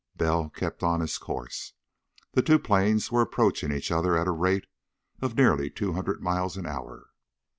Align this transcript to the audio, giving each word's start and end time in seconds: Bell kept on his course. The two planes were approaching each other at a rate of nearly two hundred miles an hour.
Bell 0.15 0.49
kept 0.49 0.81
on 0.81 0.99
his 0.99 1.19
course. 1.19 1.73
The 2.31 2.41
two 2.41 2.57
planes 2.57 3.11
were 3.11 3.21
approaching 3.21 3.71
each 3.71 3.91
other 3.91 4.17
at 4.17 4.27
a 4.27 4.31
rate 4.31 4.65
of 5.21 5.35
nearly 5.35 5.69
two 5.69 5.93
hundred 5.93 6.23
miles 6.23 6.57
an 6.57 6.65
hour. 6.65 7.11